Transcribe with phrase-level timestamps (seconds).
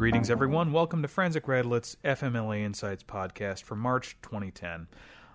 [0.00, 0.72] Greetings, everyone.
[0.72, 4.86] Welcome to Franczek Radelet's FMLA Insights podcast for March 2010.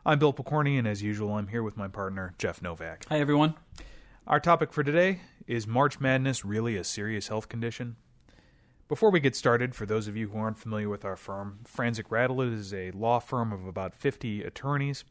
[0.03, 3.05] I'm Bill Pokorny, and as usual, I'm here with my partner, Jeff Nowak.
[3.09, 3.53] Hi, everyone.
[4.25, 7.97] Our topic for today is March Madness really a serious health condition?
[8.87, 12.09] Before we get started, for those of you who aren't familiar with our firm, Franczek
[12.09, 15.03] Radelet is a law firm of about 50 attorneys.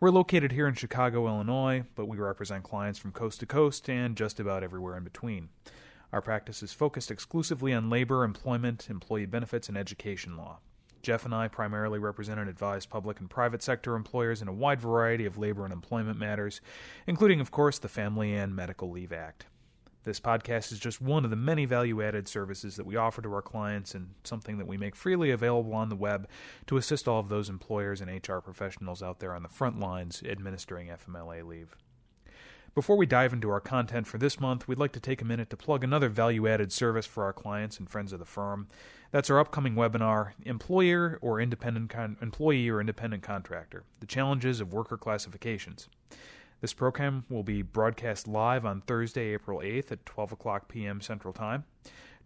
[0.00, 4.18] We're located here in Chicago, Illinois, but we represent clients from coast to coast and
[4.18, 5.48] just about everywhere in between.
[6.12, 10.58] Our practice is focused exclusively on labor, employment, employee benefits, and education law.
[11.02, 14.80] Jeff and I primarily represent and advise public and private sector employers in a wide
[14.80, 16.60] variety of labor and employment matters,
[17.06, 19.46] including, of course, the Family and Medical Leave Act.
[20.04, 23.34] This podcast is just one of the many value added services that we offer to
[23.34, 26.26] our clients and something that we make freely available on the web
[26.66, 30.22] to assist all of those employers and HR professionals out there on the front lines
[30.24, 31.76] administering FMLA leave.
[32.74, 35.50] Before we dive into our content for this month, we'd like to take a minute
[35.50, 38.68] to plug another value added service for our clients and friends of the firm.
[39.10, 44.72] That's our upcoming webinar, Employer or Independent Con- Employee or Independent Contractor: The Challenges of
[44.72, 45.88] Worker Classifications.
[46.60, 51.00] This program will be broadcast live on Thursday, April 8th at 12 o'clock p.m.
[51.00, 51.64] Central Time.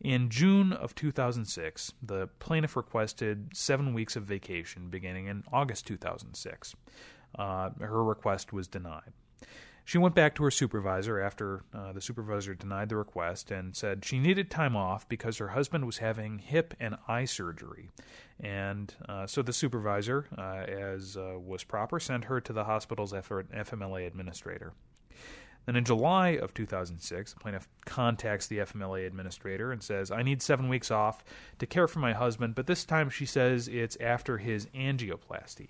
[0.00, 6.74] In June of 2006, the plaintiff requested seven weeks of vacation beginning in August 2006
[7.34, 9.12] uh, her request was denied.
[9.86, 14.04] She went back to her supervisor after uh, the supervisor denied the request and said
[14.04, 17.90] she needed time off because her husband was having hip and eye surgery.
[18.40, 23.12] And uh, so the supervisor, uh, as uh, was proper, sent her to the hospital's
[23.12, 24.72] FMLA administrator.
[25.66, 30.42] Then in July of 2006, the plaintiff contacts the FMLA administrator and says, I need
[30.42, 31.24] seven weeks off
[31.60, 35.68] to care for my husband, but this time she says it's after his angioplasty.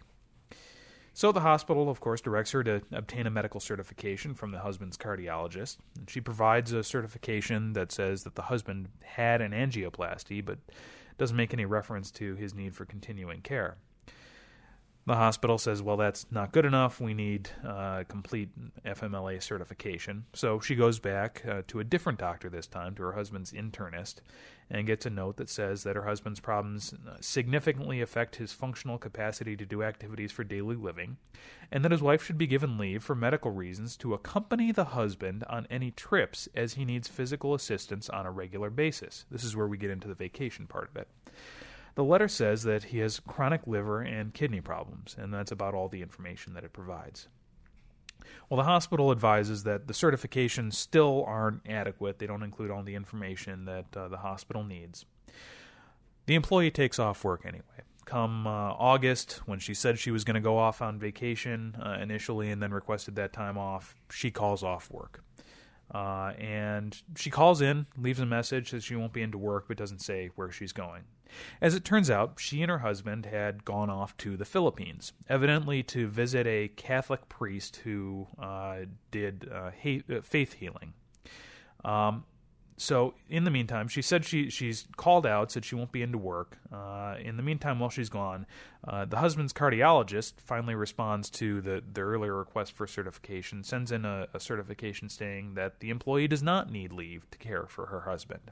[1.16, 4.98] So the hospital, of course, directs her to obtain a medical certification from the husband's
[4.98, 5.78] cardiologist.
[6.08, 10.58] She provides a certification that says that the husband had an angioplasty, but
[11.16, 13.78] doesn't make any reference to his need for continuing care.
[15.06, 17.00] The hospital says, well, that's not good enough.
[17.00, 18.48] We need uh, complete
[18.84, 20.24] FMLA certification.
[20.32, 24.16] So she goes back uh, to a different doctor this time, to her husband's internist,
[24.68, 28.98] and gets a note that says that her husband's problems uh, significantly affect his functional
[28.98, 31.18] capacity to do activities for daily living,
[31.70, 35.44] and that his wife should be given leave for medical reasons to accompany the husband
[35.48, 39.24] on any trips as he needs physical assistance on a regular basis.
[39.30, 41.06] This is where we get into the vacation part of it.
[41.96, 45.88] The letter says that he has chronic liver and kidney problems, and that's about all
[45.88, 47.28] the information that it provides.
[48.48, 52.18] Well, the hospital advises that the certifications still aren't adequate.
[52.18, 55.06] They don't include all the information that uh, the hospital needs.
[56.26, 57.62] The employee takes off work anyway.
[58.04, 61.98] Come uh, August, when she said she was going to go off on vacation uh,
[62.00, 65.24] initially and then requested that time off, she calls off work.
[65.92, 69.76] Uh, and she calls in, leaves a message, says she won't be into work, but
[69.76, 71.04] doesn't say where she's going.
[71.60, 75.82] As it turns out, she and her husband had gone off to the Philippines, evidently
[75.84, 78.78] to visit a Catholic priest who uh,
[79.10, 79.70] did uh,
[80.12, 80.94] uh faith healing.
[81.84, 82.24] Um,
[82.76, 86.18] so in the meantime, she said she she's called out, said she won't be into
[86.18, 86.58] work.
[86.72, 88.46] Uh, in the meantime, while she's gone,
[88.86, 94.04] uh, the husband's cardiologist finally responds to the the earlier request for certification, sends in
[94.04, 98.02] a, a certification saying that the employee does not need leave to care for her
[98.02, 98.50] husband.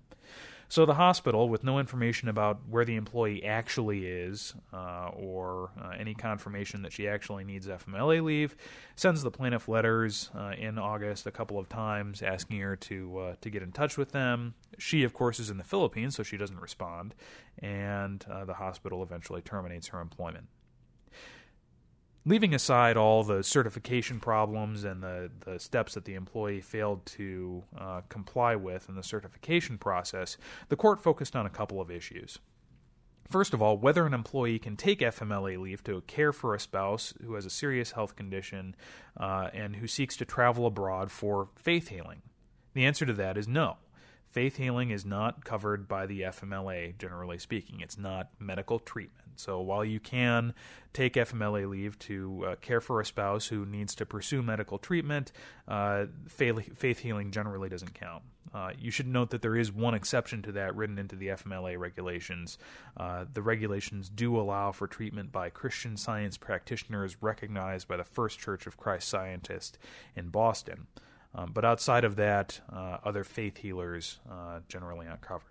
[0.69, 5.91] So the hospital, with no information about where the employee actually is uh, or uh,
[5.99, 8.57] any confirmation that she actually needs FMLA leave,
[8.97, 13.35] sends the plaintiff letters uh, in August a couple of times asking her to uh,
[13.41, 14.55] to get in touch with them.
[14.79, 17.15] She, of course, is in the Philippines, so she doesn't respond,
[17.61, 20.47] and uh, the hospital eventually terminates her employment
[22.27, 27.63] leaving aside all the certification problems and the, the steps that the employee failed to
[27.79, 30.37] uh, comply with in the certification process,
[30.69, 32.39] the court focused on a couple of issues.
[33.29, 37.15] First of all, whether an employee can take FMLA leave to care for a spouse
[37.25, 38.77] who has a serious health condition
[39.19, 42.23] uh, and who seeks to travel abroad for faith healing.
[42.75, 43.77] The answer to that is no.
[44.35, 47.79] Faith healing is not covered by the FMLA, generally speaking.
[47.79, 49.29] It's not medical treatment.
[49.37, 50.55] So while you can
[50.93, 55.31] take FMLA leave to uh, care for a spouse who needs to pursue medical treatment,
[55.69, 58.25] uh, faith healing generally doesn't count.
[58.53, 61.79] Uh, you should note that there is one exception to that written into the FMLA
[61.79, 62.59] regulations.
[62.97, 68.41] Uh, the regulations do allow for treatment by Christian science practitioners recognized by the First
[68.41, 69.79] Church of Christ Scientist
[70.17, 70.89] in Boston.
[71.35, 75.49] Um, but outside of that, uh, other faith healers uh, generally aren't covered.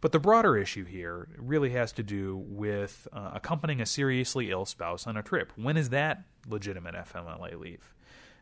[0.00, 4.64] But the broader issue here really has to do with uh, accompanying a seriously ill
[4.64, 5.52] spouse on a trip.
[5.56, 7.94] When is that legitimate FMLA leave?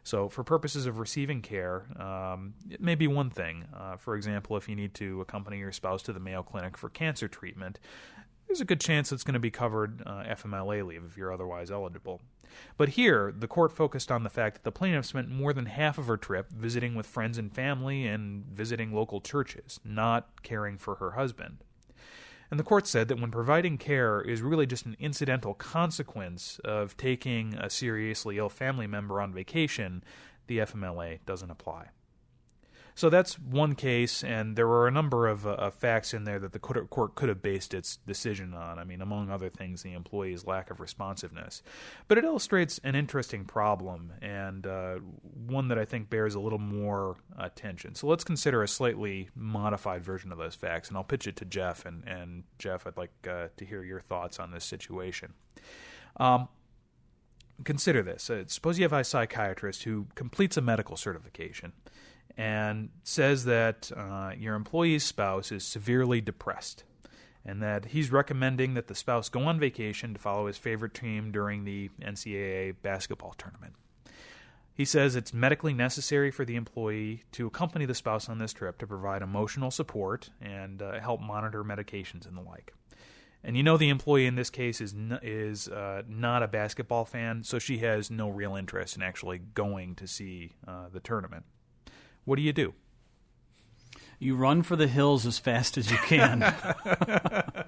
[0.04, 3.66] So, for purposes of receiving care, um, it may be one thing.
[3.76, 6.88] Uh, for example, if you need to accompany your spouse to the Mayo Clinic for
[6.88, 7.78] cancer treatment,
[8.48, 11.70] there's a good chance it's going to be covered uh, FMLA leave if you're otherwise
[11.70, 12.20] eligible.
[12.76, 15.98] But here, the court focused on the fact that the plaintiff spent more than half
[15.98, 20.96] of her trip visiting with friends and family and visiting local churches, not caring for
[20.96, 21.58] her husband.
[22.50, 26.96] And the court said that when providing care is really just an incidental consequence of
[26.96, 30.02] taking a seriously ill family member on vacation,
[30.46, 31.88] the FMLA doesn't apply.
[32.98, 36.50] So that's one case, and there were a number of, uh, facts in there that
[36.50, 38.80] the court could have based its decision on.
[38.80, 41.62] I mean, among other things, the employee's lack of responsiveness.
[42.08, 44.96] But it illustrates an interesting problem, and uh,
[45.46, 47.94] one that I think bears a little more attention.
[47.94, 51.44] So let's consider a slightly modified version of those facts, and I'll pitch it to
[51.44, 51.86] Jeff.
[51.86, 55.34] And, and Jeff, I'd like uh, to hear your thoughts on this situation.
[56.16, 56.48] Um,
[57.62, 58.28] consider this.
[58.28, 61.74] Uh, suppose you have a psychiatrist who completes a medical certification
[62.38, 66.85] and says that uh, your employee's spouse is severely depressed
[67.44, 71.32] and that he's recommending that the spouse go on vacation to follow his favorite team
[71.32, 73.75] during the NCAA basketball tournament.
[74.73, 78.79] He says it's medically necessary for the employee to accompany the spouse on this trip
[78.79, 82.73] to provide emotional support and uh, help monitor medications and the like.
[83.43, 87.05] And you know the employee in this case is n- is uh, not a basketball
[87.05, 91.44] fan, so she has no real interest in actually going to see uh, the tournament
[92.28, 92.75] what do you do?
[94.19, 96.42] You run for the hills as fast as you can.
[96.42, 97.64] uh,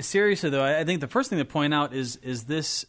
[0.00, 2.84] seriously, though, I think the first thing to point out is is this: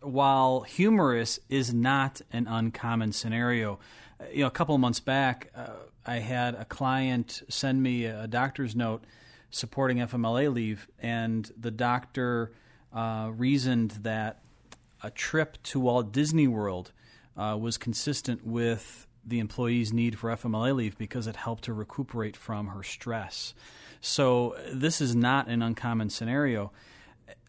[0.00, 3.80] while humorous, is not an uncommon scenario.
[4.20, 5.70] Uh, you know, a couple of months back, uh,
[6.06, 9.02] I had a client send me a doctor's note
[9.50, 12.52] supporting FMLA leave, and the doctor
[12.92, 14.44] uh, reasoned that
[15.02, 16.92] a trip to Walt Disney World
[17.36, 22.36] uh, was consistent with the employee's need for FMLA leave because it helped her recuperate
[22.36, 23.54] from her stress.
[24.00, 26.72] So this is not an uncommon scenario.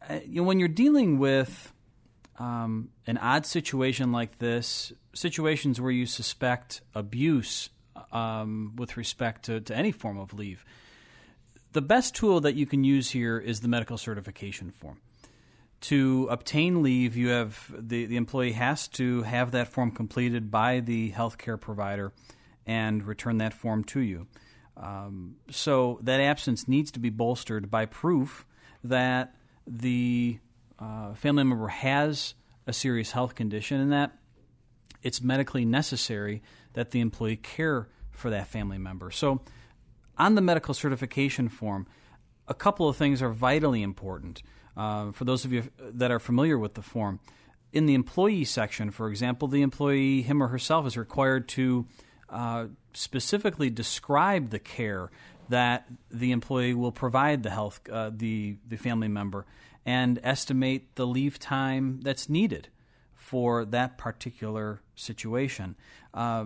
[0.10, 1.74] Uh, when you're dealing with
[2.40, 7.70] um, an odd situation like this, situations where you suspect abuse
[8.12, 10.66] um, with respect to, to any form of leave,
[11.74, 15.02] the best tool that you can use here is the medical certification form
[15.86, 20.80] to obtain leave, you have the, the employee has to have that form completed by
[20.80, 22.12] the healthcare provider
[22.66, 24.26] and return that form to you.
[24.78, 28.48] Um, so that absence needs to be bolstered by proof
[28.84, 29.36] that
[29.68, 30.40] the
[30.80, 32.34] uh, family member has
[32.66, 34.18] a serious health condition and that
[35.04, 36.42] it's medically necessary
[36.74, 39.12] that the employee care for that family member.
[39.12, 39.42] So,
[40.18, 41.86] on the medical certification form,
[42.48, 44.42] a couple of things are vitally important.
[44.76, 47.20] Uh, for those of you that are familiar with the form,
[47.72, 51.86] in the employee section, for example, the employee, him or herself, is required to
[52.30, 55.12] uh, specifically describe the care
[55.50, 59.46] that the employee will provide the health uh, the the family member
[59.86, 62.70] and estimate the leave time that's needed
[63.14, 65.76] for that particular situation.
[66.14, 66.46] Uh,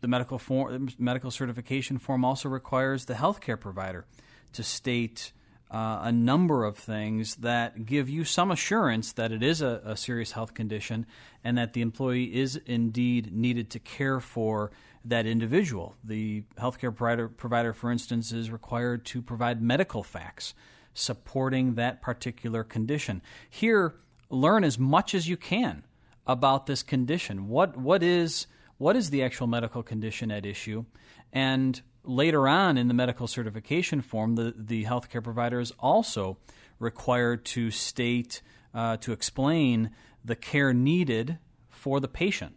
[0.00, 4.06] the medical form, medical certification form also requires the healthcare provider
[4.52, 5.32] to state
[5.72, 9.96] uh, a number of things that give you some assurance that it is a, a,
[9.96, 11.06] serious health condition
[11.42, 14.70] and that the employee is indeed needed to care for
[15.02, 15.94] that individual.
[16.04, 20.52] The healthcare provider, provider, for instance, is required to provide medical facts
[20.92, 23.22] supporting that particular condition.
[23.48, 23.94] Here,
[24.28, 25.84] learn as much as you can
[26.26, 27.48] about this condition.
[27.48, 30.84] What what is what is the actual medical condition at issue?
[31.32, 36.38] And later on in the medical certification form, the, the healthcare provider is also
[36.78, 38.42] required to state,
[38.74, 39.90] uh, to explain
[40.24, 42.56] the care needed for the patient.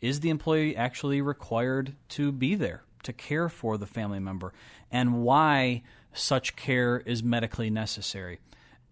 [0.00, 4.52] Is the employee actually required to be there to care for the family member?
[4.90, 5.82] And why
[6.12, 8.40] such care is medically necessary?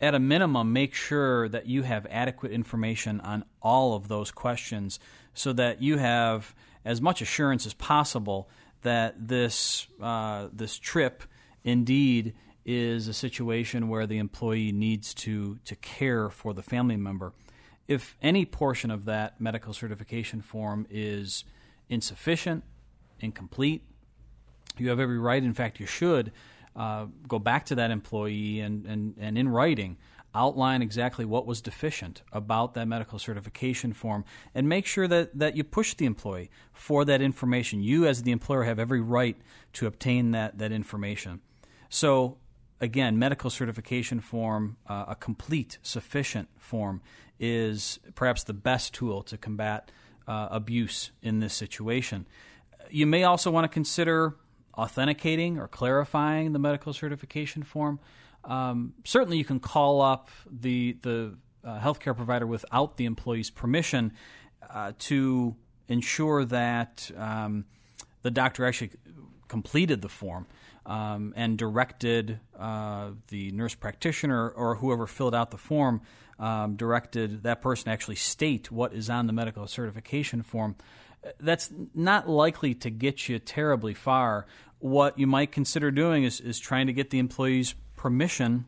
[0.01, 4.99] At a minimum, make sure that you have adequate information on all of those questions
[5.35, 6.55] so that you have
[6.85, 8.49] as much assurance as possible
[8.83, 11.23] that this uh, this trip
[11.65, 12.35] indeed
[12.65, 17.33] is a situation where the employee needs to to care for the family member.
[17.89, 21.45] If any portion of that medical certification form is
[21.89, 22.63] insufficient,
[23.19, 23.83] incomplete,
[24.79, 25.43] you have every right.
[25.43, 26.33] In fact, you should
[26.77, 29.97] uh, go back to that employee and, and, and in writing
[30.35, 35.57] outline exactly what was deficient about that medical certification form and make sure that, that
[35.57, 37.83] you push the employee for that information.
[37.83, 39.37] You, as the employer, have every right
[39.75, 41.41] to obtain that, that information.
[41.89, 42.39] So,
[42.81, 47.03] again, medical certification form, uh, a complete, sufficient form,
[47.39, 49.91] is perhaps the best tool to combat
[50.29, 52.27] uh, abuse in this situation.
[52.91, 54.37] You may also want to consider
[54.75, 57.99] authenticating or clarifying the medical certification form.
[58.45, 64.13] Um, certainly, you can call up the the uh, healthcare provider without the employee's permission
[64.69, 65.57] uh, to
[65.89, 67.65] ensure that um,
[68.23, 68.91] the doctor actually
[69.49, 70.47] completed the form
[70.87, 76.01] um, and directed uh, the nurse practitioner or whoever filled out the form
[76.39, 80.77] um, directed that person actually state what is on the medical certification form.
[81.39, 84.47] That's not likely to get you terribly far.
[84.79, 88.65] What you might consider doing is, is trying to get the employee's permission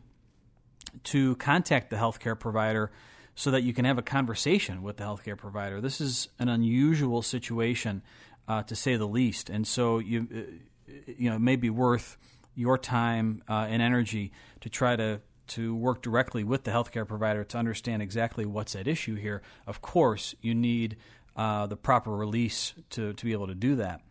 [1.03, 2.91] to contact the healthcare provider
[3.33, 5.81] so that you can have a conversation with the healthcare provider.
[5.81, 8.03] This is an unusual situation,
[8.47, 12.15] uh, to say the least, and so you uh, you know it may be worth
[12.53, 17.43] your time uh, and energy to try to to work directly with the healthcare provider
[17.43, 19.41] to understand exactly what's at issue here.
[19.65, 20.95] Of course, you need
[21.35, 24.01] uh, the proper release to to be able to do that.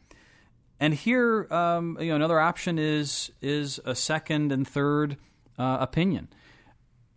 [0.82, 5.16] And here, um, you know, another option is is a second and third
[5.56, 6.26] uh, opinion.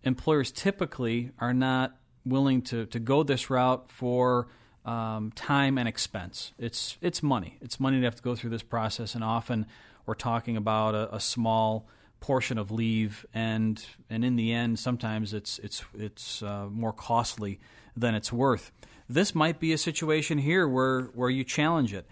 [0.03, 4.49] Employers typically are not willing to, to go this route for
[4.85, 6.53] um, time and expense.
[6.59, 7.57] It's it's money.
[7.59, 9.65] It's money to have to go through this process, and often
[10.05, 11.87] we're talking about a, a small
[12.19, 17.59] portion of leave, and and in the end, sometimes it's it's it's uh, more costly
[17.97, 18.71] than it's worth.
[19.09, 22.05] This might be a situation here where where you challenge it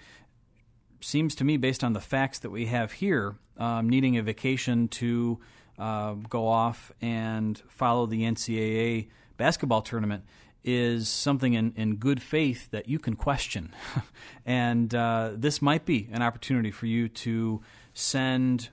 [1.03, 4.87] seems to me, based on the facts that we have here, um, needing a vacation
[4.89, 5.39] to
[5.77, 9.07] uh, go off and follow the NCAA
[9.37, 10.23] basketball tournament
[10.63, 13.73] is something in, in good faith that you can question.
[14.45, 17.61] and uh, this might be an opportunity for you to
[17.93, 18.69] send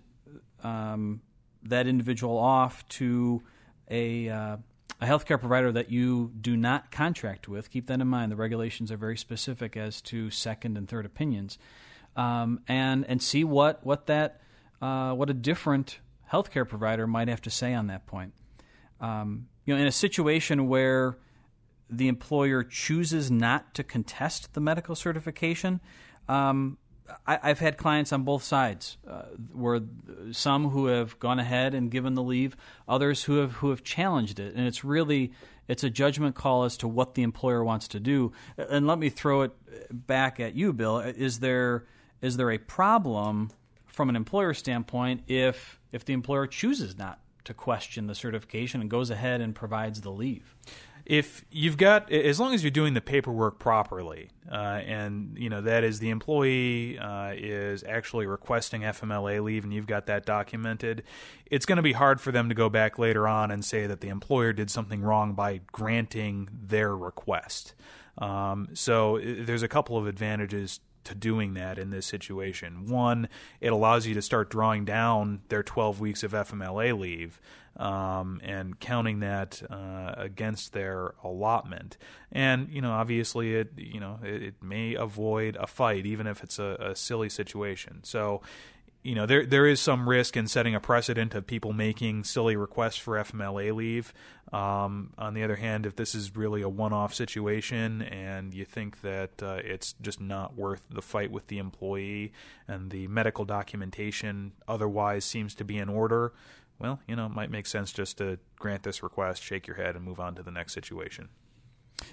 [0.63, 1.21] um,
[1.65, 3.43] that individual off to
[3.91, 4.57] a, uh,
[5.01, 7.71] a healthcare provider that you do not contract with.
[7.71, 8.31] Keep that in mind.
[8.31, 11.59] The regulations are very specific as to second and third opinions
[12.17, 14.40] um, and and see what what that
[14.83, 16.00] uh, what a different
[16.33, 18.33] healthcare provider might have to say on that point.
[19.00, 21.19] Um, you know, in a situation where
[21.88, 25.81] the employer chooses not to contest the medical certification,
[26.29, 26.79] um,
[27.26, 29.81] I, have had clients on both sides, uh, where
[30.31, 32.57] some who have gone ahead and given the leave,
[32.88, 35.33] others who have who have challenged it, and it's really
[35.67, 38.33] it's a judgment call as to what the employer wants to do.
[38.57, 39.52] And let me throw it
[39.90, 40.99] back at you, Bill.
[40.99, 41.87] Is there
[42.23, 43.50] is there a problem
[43.87, 48.91] from an employer standpoint if if the employer chooses not to question the certification and
[48.91, 50.55] goes ahead and provides the leave?
[51.11, 55.61] if you've got as long as you're doing the paperwork properly uh, and you know
[55.61, 61.03] that is the employee uh, is actually requesting fmla leave and you've got that documented
[61.47, 64.00] it's going to be hard for them to go back later on and say that
[64.00, 67.75] the employer did something wrong by granting their request
[68.19, 72.87] um, so there's a couple of advantages to doing that in this situation.
[72.87, 73.28] One,
[73.61, 77.40] it allows you to start drawing down their 12 weeks of FMLA leave
[77.76, 81.97] um, and counting that uh, against their allotment.
[82.33, 86.42] And you know, obviously, it you know it, it may avoid a fight, even if
[86.42, 88.00] it's a, a silly situation.
[88.02, 88.42] So
[89.02, 92.57] you know there there is some risk in setting a precedent of people making silly
[92.57, 94.12] requests for FMLA leave.
[94.52, 99.00] Um, on the other hand, if this is really a one-off situation and you think
[99.02, 102.33] that uh, it's just not worth the fight with the employee
[102.66, 106.33] and the medical documentation otherwise seems to be in order,
[106.80, 109.95] well, you know, it might make sense just to grant this request, shake your head,
[109.95, 111.28] and move on to the next situation.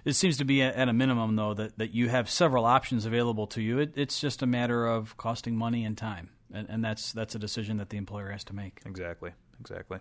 [0.03, 3.47] It seems to be at a minimum, though, that, that you have several options available
[3.47, 3.79] to you.
[3.79, 7.39] It, it's just a matter of costing money and time, and, and that's that's a
[7.39, 8.79] decision that the employer has to make.
[8.85, 9.99] Exactly, exactly.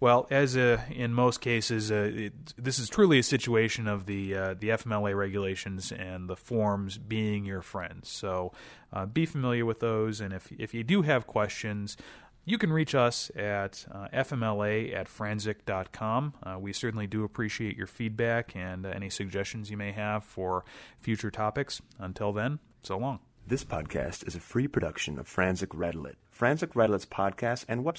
[0.00, 4.34] Well, as uh, in most cases, uh, it, this is truly a situation of the
[4.34, 8.08] uh, the FMLA regulations and the forms being your friends.
[8.08, 8.52] So
[8.92, 11.96] uh, be familiar with those, and if if you do have questions,
[12.44, 16.34] you can reach us at uh, fmla at franczek.com.
[16.42, 20.64] Uh, we certainly do appreciate your feedback and any suggestions you may have for
[20.98, 21.82] future topics.
[21.98, 23.18] Until then, so long.
[23.48, 26.16] This podcast is a free production of Franczek Radelet.
[26.38, 27.96] Franczek Radelet's podcast and website